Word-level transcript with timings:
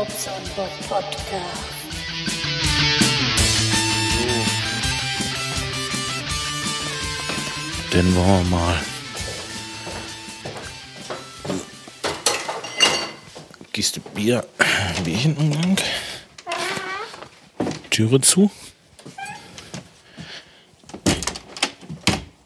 Hops 0.00 0.28
on 0.28 0.42
Bob 0.56 0.70
Podcast. 0.88 1.20
Dann 7.90 8.14
wollen 8.14 8.26
wir 8.26 8.44
mal. 8.44 8.80
Kiste 13.74 14.00
Bier, 14.00 14.46
Bierchenumgang. 15.04 15.76
Türe 17.90 18.22
zu. 18.22 18.50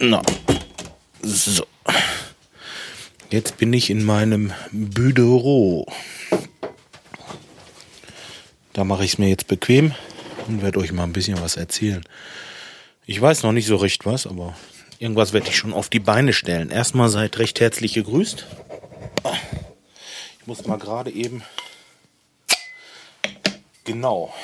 Na, 0.01 0.21
so. 1.23 1.65
Jetzt 3.31 3.59
bin 3.59 3.73
ich 3.73 3.91
in 3.91 4.03
meinem 4.03 4.53
Büro. 4.73 5.87
Da 8.75 8.83
mache 8.83 9.05
ich 9.05 9.13
es 9.13 9.19
mir 9.19 9.29
jetzt 9.29 9.47
bequem 9.47 9.95
und 10.49 10.61
werde 10.61 10.81
euch 10.81 10.91
mal 10.91 11.05
ein 11.05 11.13
bisschen 11.13 11.41
was 11.41 11.57
erzählen. 11.57 12.05
Ich 13.07 13.21
weiß 13.21 13.45
noch 13.45 13.53
nicht 13.53 13.67
so 13.67 13.77
recht 13.77 14.05
was, 14.05 14.27
aber 14.27 14.57
irgendwas 14.99 15.33
werde 15.33 15.49
ich 15.49 15.57
schon 15.57 15.73
auf 15.73 15.89
die 15.89 16.01
Beine 16.01 16.33
stellen. 16.33 16.71
Erstmal 16.71 17.09
seid 17.09 17.39
recht 17.39 17.61
herzlich 17.61 17.95
gegrüßt. 17.95 18.45
Ich 20.41 20.47
muss 20.47 20.67
mal 20.67 20.77
gerade 20.77 21.13
eben. 21.13 21.45
Genau. 23.85 24.35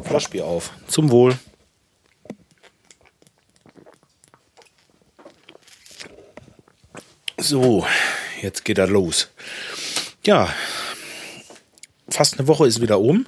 Flaschbier 0.00 0.46
auf. 0.46 0.70
Zum 0.86 1.10
Wohl. 1.10 1.36
So, 7.36 7.84
jetzt 8.42 8.64
geht 8.64 8.78
er 8.78 8.86
los. 8.86 9.28
Ja, 10.24 10.54
fast 12.14 12.38
eine 12.38 12.48
Woche 12.48 12.66
ist 12.66 12.80
wieder 12.80 13.00
um. 13.00 13.26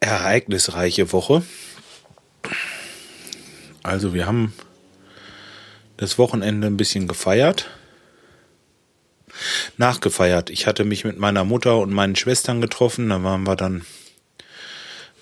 Ereignisreiche 0.00 1.12
Woche. 1.12 1.42
Also 3.82 4.12
wir 4.12 4.26
haben 4.26 4.52
das 5.96 6.18
Wochenende 6.18 6.66
ein 6.66 6.76
bisschen 6.76 7.08
gefeiert. 7.08 7.70
Nachgefeiert. 9.76 10.50
Ich 10.50 10.66
hatte 10.66 10.84
mich 10.84 11.04
mit 11.04 11.18
meiner 11.18 11.44
Mutter 11.44 11.78
und 11.78 11.92
meinen 11.92 12.16
Schwestern 12.16 12.60
getroffen. 12.60 13.08
Da 13.08 13.22
waren 13.22 13.44
wir 13.44 13.56
dann 13.56 13.84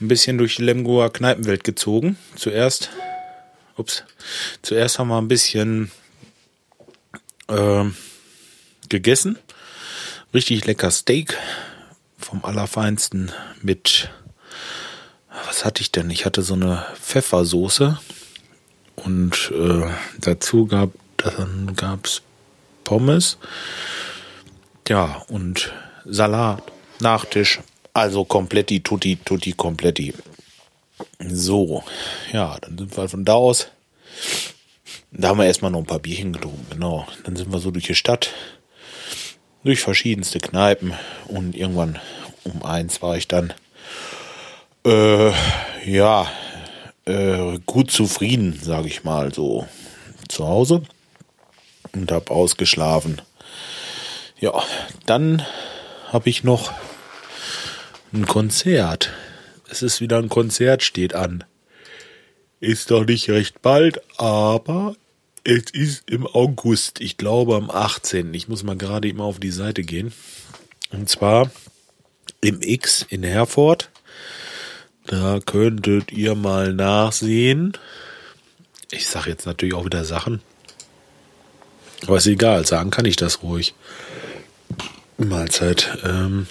ein 0.01 0.09
bisschen 0.09 0.39
durch 0.39 0.57
die 0.57 0.63
Lemgoer 0.63 1.13
Kneipenwelt 1.13 1.65
gezogen. 1.65 2.17
Zuerst, 2.35 2.91
ups, 3.77 4.05
zuerst 4.63 4.99
haben 4.99 5.09
wir 5.09 5.19
ein 5.19 5.29
bisschen 5.29 5.91
äh, 7.49 7.85
gegessen. 8.89 9.39
Richtig 10.35 10.65
lecker 10.65 10.91
Steak 10.91 11.37
vom 12.33 12.47
Allerfeinsten 12.47 13.31
mit, 13.61 14.09
was 15.47 15.67
hatte 15.67 15.83
ich 15.83 15.93
denn? 15.93 16.09
Ich 16.09 16.25
hatte 16.25 16.41
so 16.41 16.55
eine 16.55 16.83
Pfeffersoße 16.99 17.99
und 18.97 19.53
äh, 19.55 19.91
dazu 20.19 20.65
gab 20.65 20.93
gab's 21.77 22.23
Pommes, 22.85 23.37
ja 24.89 25.23
und 25.29 25.75
Salat, 26.07 26.63
Nachtisch, 27.01 27.61
also 27.93 28.25
kompletti, 28.25 28.83
tutti, 28.83 29.17
tutti, 29.23 29.53
kompletti. 29.53 30.15
So, 31.29 31.85
ja, 32.33 32.57
dann 32.63 32.79
sind 32.79 32.97
wir 32.97 33.09
von 33.11 33.27
da 33.27 33.35
aus. 33.35 33.69
Da 35.11 35.29
haben 35.29 35.39
wir 35.39 35.47
erstmal 35.47 35.71
noch 35.71 35.81
ein 35.81 35.87
paar 35.87 35.99
Bierchen 35.99 36.33
getrunken, 36.33 36.67
genau. 36.71 37.07
Dann 37.25 37.37
sind 37.37 37.53
wir 37.53 37.59
so 37.59 37.71
durch 37.71 37.87
die 37.87 37.95
Stadt, 37.95 38.31
durch 39.65 39.81
verschiedenste 39.81 40.39
Kneipen 40.39 40.95
und 41.29 41.55
irgendwann 41.55 41.99
um 42.45 42.63
eins 42.65 43.03
war 43.03 43.17
ich 43.17 43.29
dann, 43.29 43.53
äh, 44.85 45.33
ja, 45.85 46.31
äh, 47.05 47.59
gut 47.67 47.91
zufrieden, 47.91 48.59
sage 48.63 48.89
ich 48.89 49.05
mal, 49.05 49.33
so 49.35 49.67
zu 50.29 50.47
Hause 50.47 50.83
und 51.93 52.11
habe 52.11 52.31
ausgeschlafen. 52.31 53.21
Ja, 54.39 54.53
dann 55.07 55.45
habe 56.11 56.29
ich 56.29 56.45
noch 56.45 56.73
ein 58.13 58.27
Konzert. 58.27 59.11
Es 59.71 59.83
ist 59.83 60.01
wieder 60.01 60.19
ein 60.19 60.29
Konzert, 60.29 60.83
steht 60.83 61.15
an. 61.15 61.45
Ist 62.61 62.91
doch 62.91 63.05
nicht 63.05 63.29
recht 63.31 63.63
bald, 63.63 64.01
aber 64.19 64.95
es 65.45 65.71
ist 65.73 66.09
im 66.11 66.27
August. 66.27 67.01
Ich 67.01 67.17
glaube 67.17 67.57
am 67.57 67.71
18. 67.71 68.33
Ich 68.35 68.49
muss 68.49 68.63
mal 68.63 68.77
gerade 68.77 69.09
immer 69.09 69.25
auf 69.25 69.41
die 69.41 69.51
Seite 69.51 69.83
gehen. 69.83 70.13
Und 70.91 71.09
zwar 71.09 71.51
im 72.43 72.61
X 72.61 73.07
in 73.09 73.23
Herford. 73.23 73.89
Da 75.07 75.41
könntet 75.45 76.13
ihr 76.13 76.35
mal 76.35 76.75
nachsehen. 76.75 77.73
Ich 78.91 79.09
sage 79.09 79.31
jetzt 79.31 79.47
natürlich 79.47 79.75
auch 79.75 79.87
wieder 79.87 80.05
Sachen. 80.05 80.43
Aber 82.07 82.19
ist 82.19 82.27
egal, 82.27 82.67
sagen 82.67 82.91
kann 82.91 83.07
ich 83.07 83.17
das 83.17 83.43
ruhig. 83.43 83.75
Mahlzeit. 85.17 85.99
Ähm 86.05 86.47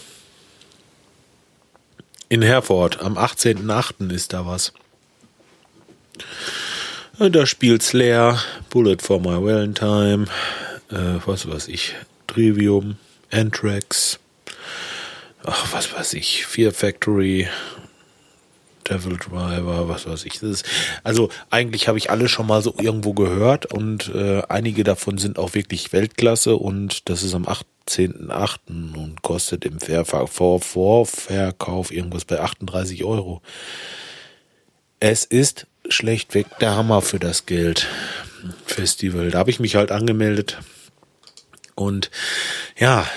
in 2.30 2.42
Herford, 2.42 3.02
am 3.02 3.18
18.8. 3.18 4.10
ist 4.10 4.32
da 4.32 4.46
was. 4.46 4.72
Da 7.20 7.46
spielt 7.46 7.84
Slayer, 7.84 8.42
Bullet 8.70 9.00
for 9.02 9.20
My 9.20 9.44
Valentine, 9.44 10.28
äh, 10.90 11.20
was 11.26 11.46
weiß 11.48 11.68
ich, 11.68 11.94
Trivium, 12.28 12.96
Anthrax, 13.32 14.21
ach, 15.46 15.74
was 15.74 15.94
weiß 15.94 16.14
ich, 16.14 16.46
Fear 16.46 16.72
Factory, 16.72 17.48
Devil 18.90 19.18
Driver, 19.18 19.88
was 19.88 20.08
weiß 20.08 20.26
ich. 20.26 20.42
Ist, 20.42 20.66
also 21.04 21.30
eigentlich 21.50 21.88
habe 21.88 21.98
ich 21.98 22.10
alle 22.10 22.28
schon 22.28 22.48
mal 22.48 22.62
so 22.62 22.74
irgendwo 22.80 23.14
gehört 23.14 23.68
und 23.68 24.10
äh, 24.14 24.42
einige 24.50 24.84
davon 24.84 25.18
sind 25.18 25.40
auch 25.40 25.54
wirklich 25.54 25.94
Weltklasse 25.94 26.56
und 26.56 27.10
das 27.10 27.24
ist 27.24 27.34
am 27.34 27.46
18.8. 27.46 28.58
und 28.68 29.22
kostet 29.22 29.66
im 29.66 29.80
Vorverkauf 29.80 31.92
irgendwas 31.92 32.26
bei 32.26 32.40
38 32.40 33.04
Euro. 33.04 33.42
Es 35.00 35.26
ist 35.26 35.68
schlechtweg 35.88 36.48
der 36.60 36.76
Hammer 36.76 37.02
für 37.02 37.20
das 37.20 37.46
Geld. 37.46 37.88
Festival. 38.66 39.32
Da 39.32 39.40
habe 39.40 39.50
ich 39.50 39.60
mich 39.60 39.76
halt 39.76 39.92
angemeldet. 39.92 40.60
Und 41.76 42.12
ja, 42.78 43.08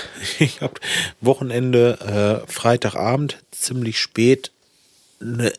ich 0.38 0.60
habe 0.60 0.74
Wochenende, 1.20 2.44
äh, 2.46 2.50
Freitagabend, 2.50 3.38
ziemlich 3.50 3.98
spät, 4.00 4.50
ne, 5.20 5.52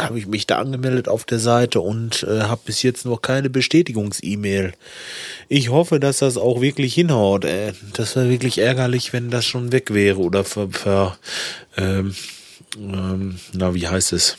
habe 0.00 0.18
ich 0.18 0.26
mich 0.26 0.46
da 0.46 0.58
angemeldet 0.58 1.08
auf 1.08 1.24
der 1.24 1.38
Seite 1.38 1.80
und 1.80 2.24
äh, 2.24 2.42
habe 2.42 2.62
bis 2.64 2.82
jetzt 2.82 3.04
noch 3.04 3.22
keine 3.22 3.48
Bestätigungs-E-Mail. 3.48 4.72
Ich 5.48 5.68
hoffe, 5.68 6.00
dass 6.00 6.18
das 6.18 6.36
auch 6.36 6.60
wirklich 6.60 6.94
hinhaut. 6.94 7.44
Äh, 7.44 7.74
das 7.92 8.16
wäre 8.16 8.28
wirklich 8.28 8.58
ärgerlich, 8.58 9.12
wenn 9.12 9.30
das 9.30 9.44
schon 9.44 9.70
weg 9.70 9.94
wäre 9.94 10.18
oder 10.18 10.44
ver, 10.44 10.68
ver 10.70 11.16
ähm, 11.76 12.14
ähm, 12.76 13.38
na 13.52 13.74
wie 13.74 13.86
heißt 13.86 14.12
es? 14.12 14.36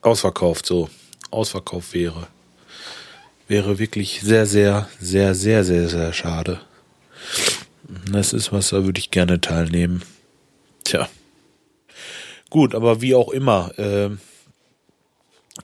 Ausverkauft, 0.00 0.64
so 0.64 0.88
ausverkauft 1.30 1.92
wäre. 1.92 2.28
Wäre 3.50 3.80
wirklich 3.80 4.20
sehr, 4.22 4.46
sehr, 4.46 4.88
sehr, 5.00 5.34
sehr, 5.34 5.64
sehr, 5.64 5.88
sehr 5.88 6.12
schade. 6.12 6.60
Das 8.12 8.32
ist 8.32 8.52
was, 8.52 8.68
da 8.68 8.84
würde 8.84 9.00
ich 9.00 9.10
gerne 9.10 9.40
teilnehmen. 9.40 10.02
Tja. 10.84 11.08
Gut, 12.48 12.76
aber 12.76 13.00
wie 13.00 13.16
auch 13.16 13.28
immer, 13.30 13.76
äh, 13.76 14.10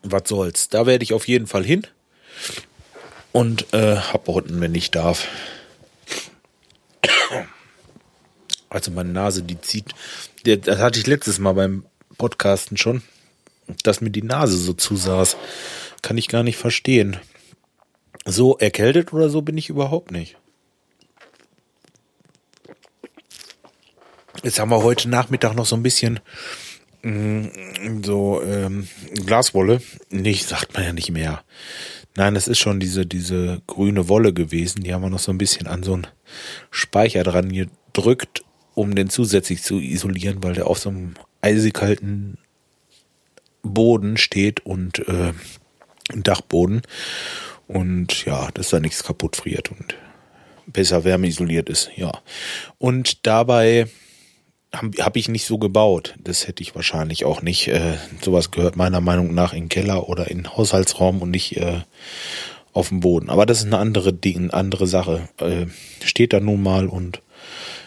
was 0.03 0.23
soll's. 0.29 0.69
Da 0.69 0.85
werde 0.87 1.05
ich 1.05 1.13
auf 1.13 1.29
jeden 1.29 1.47
Fall 1.47 1.63
hin. 1.63 1.87
Und 3.31 3.73
äh, 3.73 3.99
abrotten, 4.13 4.61
wenn 4.61 4.75
ich 4.75 4.91
darf. 4.91 5.29
Also 8.69 8.91
meine 8.91 9.13
Nase, 9.13 9.45
die 9.45 9.61
zieht. 9.61 9.95
Das 10.43 10.81
hatte 10.81 10.99
ich 10.99 11.07
letztes 11.07 11.39
Mal 11.39 11.53
beim 11.53 11.87
Podcasten 12.19 12.77
schon, 12.79 13.05
dass 13.85 14.01
mir 14.01 14.11
die 14.11 14.23
Nase 14.23 14.57
so 14.57 14.73
zusaß. 14.73 15.37
Kann 16.03 16.19
ich 16.19 16.27
gar 16.27 16.43
nicht 16.43 16.57
verstehen. 16.57 17.21
So 18.29 18.59
erkältet 18.59 19.13
oder 19.13 19.31
so 19.31 19.41
bin 19.41 19.57
ich 19.57 19.71
überhaupt 19.71 20.11
nicht. 20.11 20.37
Jetzt 24.43 24.59
haben 24.59 24.71
wir 24.71 24.83
heute 24.83 25.09
Nachmittag 25.09 25.55
noch 25.55 25.65
so 25.65 25.77
ein 25.77 25.83
bisschen 25.83 26.19
mh, 27.03 27.51
so 28.05 28.43
ähm, 28.43 28.89
Glaswolle. 29.25 29.81
Nicht, 30.11 30.49
sagt 30.49 30.75
man 30.75 30.83
ja 30.83 30.93
nicht 30.93 31.11
mehr. 31.13 31.45
Nein, 32.17 32.35
das 32.35 32.49
ist 32.49 32.59
schon 32.59 32.81
diese, 32.81 33.07
diese 33.07 33.63
grüne 33.69 34.09
Wolle 34.09 34.33
gewesen. 34.33 34.83
Die 34.83 34.93
haben 34.93 35.03
wir 35.03 35.11
noch 35.11 35.21
so 35.21 35.31
ein 35.31 35.39
bisschen 35.39 35.69
an 35.69 35.85
so 35.85 35.95
einen 35.95 36.09
Speicher 36.71 37.23
dran 37.23 37.53
gedrückt, 37.53 38.43
um 38.75 38.97
den 38.97 39.09
zusätzlich 39.09 39.63
zu 39.63 39.79
isolieren, 39.79 40.43
weil 40.43 40.55
der 40.55 40.67
auf 40.67 40.79
so 40.81 40.89
einem 40.89 41.15
eisig 41.43 41.75
kalten 41.75 42.39
Boden 43.63 44.17
steht 44.17 44.67
und 44.67 45.07
äh, 45.09 45.33
Dachboden. 46.15 46.83
Und 47.69 48.25
ja, 48.25 48.49
dass 48.55 48.71
da 48.71 48.81
nichts 48.81 49.03
kaputt 49.03 49.37
friert. 49.37 49.71
Und 49.71 49.95
besser 50.67 51.05
wärmeisoliert 51.05 51.69
ist, 51.69 51.91
ja. 51.97 52.13
Und 52.79 53.27
dabei 53.27 53.87
habe 54.73 55.03
hab 55.03 55.17
ich 55.17 55.29
nicht 55.29 55.47
so 55.47 55.59
gebaut. 55.59 56.15
Das 56.19 56.47
hätte 56.47 56.63
ich 56.63 56.75
wahrscheinlich 56.75 57.25
auch 57.25 57.43
nicht. 57.43 57.69
Äh, 57.69 57.95
sowas 58.23 58.51
gehört 58.51 58.77
meiner 58.77 59.01
Meinung 59.01 59.35
nach 59.35 59.53
in 59.53 59.69
Keller 59.69 60.09
oder 60.09 60.31
in 60.31 60.57
Haushaltsraum 60.57 61.23
und 61.23 61.31
nicht 61.31 61.57
äh, 61.57 61.81
auf 62.73 62.89
dem 62.91 63.01
Boden. 63.01 63.31
Aber 63.31 63.47
das 63.47 63.61
ist 63.61 63.67
eine 63.67 63.79
andere, 63.79 64.17
eine 64.25 64.53
andere 64.53 64.87
Sache. 64.87 65.29
Äh, 65.41 65.67
steht 66.05 66.33
da 66.33 66.41
nun 66.41 66.63
mal 66.63 66.89
und 66.89 67.23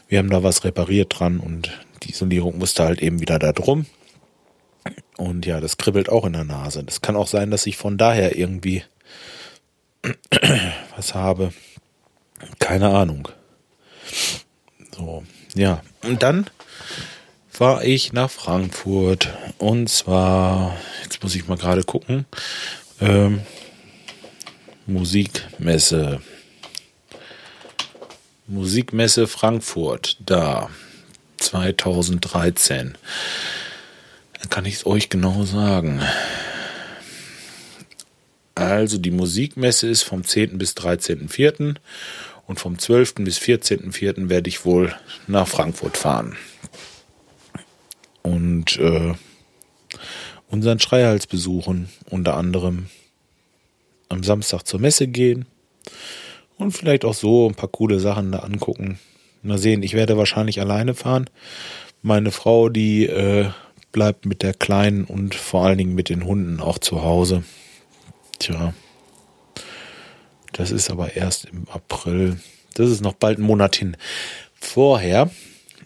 wir 0.08 0.18
haben 0.18 0.30
da 0.30 0.42
was 0.42 0.64
repariert 0.64 1.20
dran 1.20 1.40
und 1.40 1.72
die 2.04 2.12
Isolierung 2.12 2.58
musste 2.58 2.84
halt 2.84 3.02
eben 3.02 3.20
wieder 3.20 3.38
da 3.38 3.52
drum. 3.52 3.86
Und 5.18 5.46
ja, 5.46 5.60
das 5.60 5.78
kribbelt 5.78 6.10
auch 6.10 6.26
in 6.26 6.34
der 6.34 6.46
Nase. 6.46 6.84
Das 6.84 7.02
kann 7.02 7.16
auch 7.16 7.28
sein, 7.28 7.52
dass 7.52 7.68
ich 7.68 7.78
von 7.78 7.98
daher 7.98 8.38
irgendwie 8.38 8.84
was 10.96 11.14
habe. 11.14 11.54
Keine 12.60 12.90
Ahnung. 12.90 13.28
So, 14.96 15.24
ja. 15.56 15.82
Und 16.04 16.24
dann 16.24 16.50
war 17.58 17.84
ich 17.84 18.14
nach 18.14 18.30
Frankfurt. 18.30 19.30
Und 19.58 19.90
zwar, 19.90 20.78
jetzt 21.04 21.22
muss 21.22 21.36
ich 21.36 21.48
mal 21.48 21.58
gerade 21.58 21.84
gucken, 21.84 22.26
ähm, 23.02 23.42
Musikmesse. 24.86 26.22
Musikmesse 28.48 29.28
Frankfurt, 29.28 30.18
da, 30.26 30.70
2013. 31.38 32.98
Dann 34.40 34.50
kann 34.50 34.66
ich 34.66 34.76
es 34.76 34.86
euch 34.86 35.10
genau 35.10 35.44
sagen. 35.44 36.02
Also 38.60 38.98
die 38.98 39.12
Musikmesse 39.12 39.88
ist 39.88 40.04
vom 40.04 40.26
10. 40.26 40.58
bis 40.58 40.74
13.04. 40.74 41.76
und 42.46 42.60
vom 42.60 42.78
12. 42.78 43.16
bis 43.16 43.40
14.04. 43.40 44.28
werde 44.28 44.50
ich 44.50 44.66
wohl 44.66 44.94
nach 45.28 45.48
Frankfurt 45.48 45.96
fahren. 45.96 46.36
Und 48.22 48.78
äh, 48.78 49.14
unseren 50.50 50.80
Schreihals 50.82 51.26
besuchen, 51.26 51.88
unter 52.10 52.36
anderem 52.36 52.88
am 54.10 54.24
Samstag 54.24 54.64
zur 54.64 54.82
Messe 54.82 55.08
gehen 55.08 55.46
und 56.58 56.72
vielleicht 56.72 57.06
auch 57.06 57.14
so 57.14 57.48
ein 57.48 57.56
paar 57.56 57.70
coole 57.70 58.02
Sachen 58.02 58.34
da 58.34 58.40
angucken. 58.40 59.00
Mal 59.42 59.58
sehen, 59.58 59.84
ich 59.84 59.94
werde 59.94 60.18
wahrscheinlich 60.18 60.60
alleine 60.60 60.96
fahren. 60.96 61.30
Meine 62.02 62.32
Frau, 62.32 62.68
die 62.68 63.06
äh, 63.06 63.52
bleibt 63.94 64.26
mit 64.26 64.44
der 64.44 64.54
Kleinen 64.54 65.06
und 65.06 65.34
vor 65.34 65.66
allen 65.66 65.78
Dingen 65.78 65.96
mit 65.96 66.10
den 66.10 66.26
Hunden 66.26 66.60
auch 66.60 66.78
zu 66.78 67.04
Hause. 67.04 67.44
Tja, 68.40 68.74
das 70.54 70.72
ist 70.72 70.90
aber 70.90 71.16
erst 71.16 71.46
im 71.46 71.68
April. 71.70 72.40
Das 72.74 72.90
ist 72.90 73.02
noch 73.02 73.14
bald 73.14 73.40
ein 73.40 73.44
Monat 73.44 73.76
hin. 73.76 73.98
Vorher, 74.56 75.30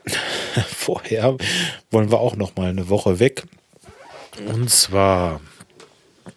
vorher 0.68 1.38
wollen 1.92 2.12
wir 2.12 2.20
auch 2.20 2.36
noch 2.36 2.56
mal 2.56 2.70
eine 2.70 2.90
Woche 2.90 3.20
weg. 3.20 3.44
Und 4.48 4.70
zwar 4.70 5.42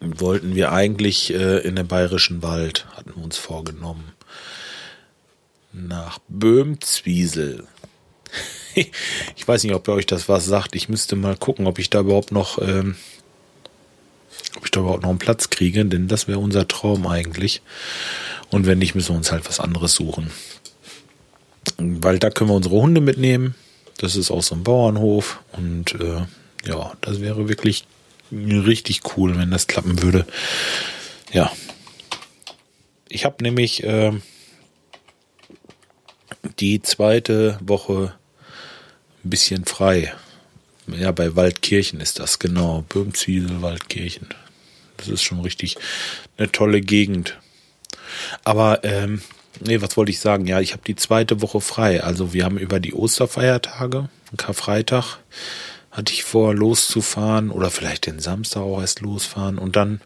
wollten 0.00 0.54
wir 0.54 0.72
eigentlich 0.72 1.32
äh, 1.32 1.58
in 1.58 1.76
den 1.76 1.86
Bayerischen 1.86 2.42
Wald, 2.42 2.86
hatten 2.94 3.14
wir 3.14 3.24
uns 3.24 3.38
vorgenommen. 3.38 4.12
Nach 5.72 6.18
Böhmzwiesel. 6.28 7.66
ich 8.74 9.48
weiß 9.48 9.64
nicht, 9.64 9.74
ob 9.74 9.88
ihr 9.88 9.94
euch 9.94 10.06
das 10.06 10.28
was 10.28 10.44
sagt. 10.44 10.74
Ich 10.74 10.88
müsste 10.88 11.16
mal 11.16 11.36
gucken, 11.36 11.66
ob 11.66 11.78
ich 11.78 11.90
da 11.90 12.00
überhaupt 12.00 12.32
noch, 12.32 12.60
ähm, 12.60 12.96
ob 14.56 14.64
ich 14.64 14.70
da 14.70 14.80
überhaupt 14.80 15.02
noch 15.02 15.10
einen 15.10 15.18
Platz 15.18 15.50
kriege, 15.50 15.84
denn 15.84 16.08
das 16.08 16.28
wäre 16.28 16.38
unser 16.38 16.66
Traum 16.66 17.06
eigentlich. 17.06 17.62
Und 18.50 18.66
wenn 18.66 18.78
nicht, 18.78 18.94
müssen 18.94 19.10
wir 19.10 19.16
uns 19.16 19.32
halt 19.32 19.48
was 19.48 19.60
anderes 19.60 19.94
suchen. 19.94 20.30
Weil 21.78 22.18
da 22.18 22.30
können 22.30 22.50
wir 22.50 22.54
unsere 22.54 22.76
Hunde 22.76 23.00
mitnehmen. 23.00 23.54
Das 23.98 24.16
ist 24.16 24.30
auch 24.30 24.42
so 24.42 24.54
ein 24.54 24.62
Bauernhof 24.62 25.40
und 25.52 25.94
äh, 26.00 26.26
ja, 26.66 26.92
das 27.00 27.20
wäre 27.20 27.48
wirklich 27.48 27.84
richtig 28.30 29.16
cool, 29.16 29.38
wenn 29.38 29.50
das 29.50 29.66
klappen 29.66 30.02
würde. 30.02 30.26
Ja. 31.32 31.50
Ich 33.08 33.24
habe 33.24 33.42
nämlich 33.42 33.84
äh, 33.84 34.12
die 36.58 36.82
zweite 36.82 37.58
Woche 37.62 38.14
ein 39.24 39.30
bisschen 39.30 39.64
frei. 39.64 40.12
Ja, 40.86 41.10
bei 41.12 41.34
Waldkirchen 41.34 42.00
ist 42.00 42.18
das, 42.18 42.38
genau. 42.38 42.84
Böhmzwiesel, 42.88 43.62
Waldkirchen. 43.62 44.28
Das 45.06 45.14
ist 45.14 45.22
schon 45.22 45.40
richtig 45.40 45.76
eine 46.36 46.50
tolle 46.50 46.80
Gegend. 46.80 47.38
Aber, 48.44 48.84
ähm, 48.84 49.22
nee, 49.60 49.80
was 49.80 49.96
wollte 49.96 50.10
ich 50.10 50.20
sagen? 50.20 50.46
Ja, 50.46 50.60
ich 50.60 50.72
habe 50.72 50.82
die 50.86 50.96
zweite 50.96 51.42
Woche 51.42 51.60
frei. 51.60 52.02
Also 52.02 52.32
wir 52.32 52.44
haben 52.44 52.58
über 52.58 52.80
die 52.80 52.94
Osterfeiertage, 52.94 54.08
Karfreitag, 54.36 55.18
hatte 55.90 56.12
ich 56.12 56.24
vor, 56.24 56.54
loszufahren 56.54 57.50
oder 57.50 57.70
vielleicht 57.70 58.06
den 58.06 58.18
Samstag 58.18 58.62
auch 58.62 58.80
erst 58.80 59.00
losfahren 59.00 59.58
und 59.58 59.76
dann 59.76 60.00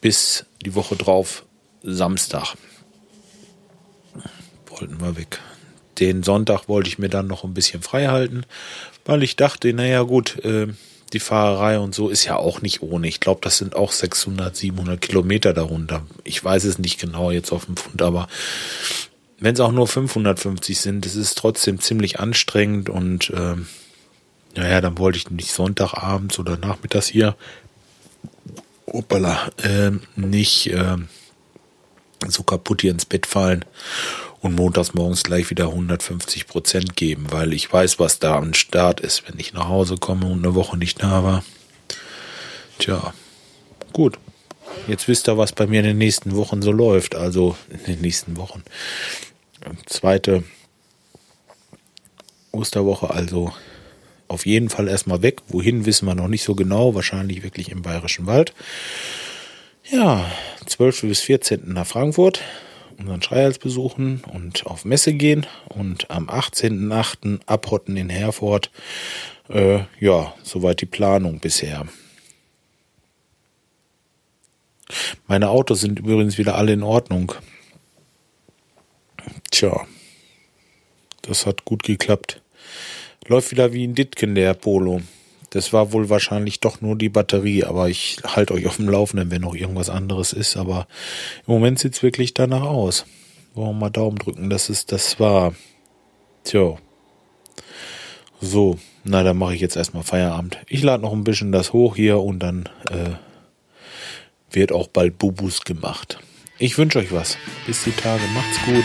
bis 0.00 0.46
die 0.64 0.74
Woche 0.74 0.96
drauf 0.96 1.44
Samstag 1.82 2.54
wollten 4.66 5.00
wir 5.00 5.16
weg. 5.16 5.40
Den 5.98 6.22
Sonntag 6.22 6.68
wollte 6.68 6.88
ich 6.88 6.98
mir 6.98 7.10
dann 7.10 7.26
noch 7.26 7.44
ein 7.44 7.54
bisschen 7.54 7.82
frei 7.82 8.06
halten, 8.06 8.44
weil 9.04 9.22
ich 9.22 9.36
dachte, 9.36 9.72
naja 9.72 10.02
gut, 10.02 10.42
äh, 10.44 10.68
die 11.12 11.20
Fahrerei 11.20 11.78
und 11.78 11.94
so 11.94 12.08
ist 12.08 12.24
ja 12.24 12.36
auch 12.36 12.62
nicht 12.62 12.82
ohne. 12.82 13.08
Ich 13.08 13.20
glaube, 13.20 13.40
das 13.42 13.58
sind 13.58 13.74
auch 13.74 13.92
600, 13.92 14.54
700 14.56 15.00
Kilometer 15.00 15.52
darunter. 15.52 16.02
Ich 16.24 16.42
weiß 16.42 16.64
es 16.64 16.78
nicht 16.78 17.00
genau 17.00 17.30
jetzt 17.30 17.52
auf 17.52 17.66
dem 17.66 17.76
Pfund, 17.76 18.00
aber 18.02 18.28
wenn 19.38 19.54
es 19.54 19.60
auch 19.60 19.72
nur 19.72 19.88
550 19.88 20.80
sind, 20.80 21.06
es 21.06 21.16
ist 21.16 21.38
trotzdem 21.38 21.80
ziemlich 21.80 22.20
anstrengend 22.20 22.88
und 22.88 23.30
äh, 23.30 23.56
naja, 24.54 24.80
dann 24.80 24.98
wollte 24.98 25.18
ich 25.18 25.30
nicht 25.30 25.52
Sonntagabends 25.52 26.38
oder 26.38 26.56
nachmittags 26.56 27.06
hier, 27.06 27.36
hoppala, 28.86 29.50
äh, 29.62 29.92
nicht 30.16 30.68
äh, 30.68 30.96
so 32.28 32.42
kaputt 32.42 32.82
hier 32.82 32.90
ins 32.90 33.04
Bett 33.06 33.26
fallen 33.26 33.64
und 34.40 34.54
montags 34.54 34.94
morgens 34.94 35.22
gleich 35.22 35.50
wieder 35.50 35.66
150 35.66 36.46
Prozent 36.46 36.96
geben, 36.96 37.26
weil 37.30 37.52
ich 37.52 37.72
weiß, 37.72 37.98
was 37.98 38.18
da 38.18 38.36
am 38.36 38.54
Start 38.54 39.00
ist, 39.00 39.28
wenn 39.28 39.38
ich 39.38 39.52
nach 39.52 39.68
Hause 39.68 39.96
komme 39.96 40.26
und 40.26 40.44
eine 40.44 40.54
Woche 40.54 40.76
nicht 40.76 41.02
da 41.02 41.22
war. 41.22 41.44
Tja, 42.78 43.12
gut. 43.92 44.18
Jetzt 44.88 45.08
wisst 45.08 45.28
ihr, 45.28 45.36
was 45.36 45.52
bei 45.52 45.66
mir 45.66 45.80
in 45.80 45.86
den 45.86 45.98
nächsten 45.98 46.34
Wochen 46.36 46.62
so 46.62 46.72
läuft. 46.72 47.14
Also 47.14 47.56
in 47.68 47.84
den 47.84 48.00
nächsten 48.00 48.36
Wochen. 48.36 48.62
Zweite 49.86 50.42
Osterwoche, 52.52 53.10
also 53.10 53.52
auf 54.28 54.46
jeden 54.46 54.70
Fall 54.70 54.88
erstmal 54.88 55.22
weg. 55.22 55.42
Wohin 55.48 55.84
wissen 55.84 56.06
wir 56.06 56.14
noch 56.14 56.28
nicht 56.28 56.44
so 56.44 56.54
genau. 56.54 56.94
Wahrscheinlich 56.94 57.42
wirklich 57.42 57.70
im 57.70 57.82
Bayerischen 57.82 58.26
Wald. 58.26 58.54
Ja, 59.90 60.24
12. 60.66 61.02
bis 61.02 61.20
14. 61.20 61.72
nach 61.72 61.86
Frankfurt 61.86 62.40
unseren 63.00 63.22
Schreihals 63.22 63.58
besuchen 63.58 64.22
und 64.32 64.66
auf 64.66 64.84
Messe 64.84 65.12
gehen 65.14 65.46
und 65.68 66.10
am 66.10 66.28
18.8. 66.28 67.40
abhotten 67.46 67.96
in 67.96 68.10
Herford. 68.10 68.70
Äh, 69.48 69.80
ja, 69.98 70.34
soweit 70.42 70.80
die 70.80 70.86
Planung 70.86 71.40
bisher. 71.40 71.86
Meine 75.26 75.48
Autos 75.48 75.80
sind 75.80 75.98
übrigens 75.98 76.38
wieder 76.38 76.56
alle 76.56 76.72
in 76.72 76.82
Ordnung. 76.82 77.32
Tja, 79.50 79.86
das 81.22 81.46
hat 81.46 81.64
gut 81.64 81.82
geklappt. 81.82 82.42
Läuft 83.26 83.50
wieder 83.50 83.72
wie 83.72 83.86
ein 83.86 83.94
Ditken, 83.94 84.34
der 84.34 84.54
Polo. 84.54 85.02
Das 85.50 85.72
war 85.72 85.92
wohl 85.92 86.08
wahrscheinlich 86.08 86.60
doch 86.60 86.80
nur 86.80 86.96
die 86.96 87.08
Batterie, 87.08 87.64
aber 87.64 87.88
ich 87.88 88.18
halte 88.24 88.54
euch 88.54 88.66
auf 88.66 88.76
dem 88.76 88.88
Laufenden, 88.88 89.30
wenn 89.30 89.42
noch 89.42 89.54
irgendwas 89.54 89.90
anderes 89.90 90.32
ist. 90.32 90.56
Aber 90.56 90.86
im 91.46 91.54
Moment 91.54 91.80
sieht 91.80 91.94
es 91.94 92.02
wirklich 92.02 92.34
danach 92.34 92.62
aus. 92.62 93.04
Wollen 93.54 93.70
wir 93.70 93.80
mal 93.80 93.90
Daumen 93.90 94.16
drücken, 94.16 94.48
dass 94.48 94.68
es 94.68 94.86
das 94.86 95.18
war. 95.18 95.54
Tja. 96.44 96.76
So, 98.40 98.78
na, 99.04 99.22
dann 99.22 99.36
mache 99.36 99.54
ich 99.54 99.60
jetzt 99.60 99.76
erstmal 99.76 100.04
Feierabend. 100.04 100.58
Ich 100.68 100.82
lade 100.82 101.02
noch 101.02 101.12
ein 101.12 101.24
bisschen 101.24 101.52
das 101.52 101.72
hoch 101.72 101.96
hier 101.96 102.20
und 102.20 102.38
dann 102.38 102.68
äh, 102.90 103.16
wird 104.50 104.72
auch 104.72 104.86
bald 104.86 105.18
Bubus 105.18 105.62
gemacht. 105.62 106.20
Ich 106.58 106.78
wünsche 106.78 107.00
euch 107.00 107.12
was. 107.12 107.38
Bis 107.66 107.84
die 107.84 107.92
Tage. 107.92 108.22
Macht's 108.34 108.64
gut. 108.64 108.84